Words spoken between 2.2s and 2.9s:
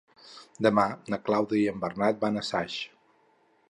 van a Saix.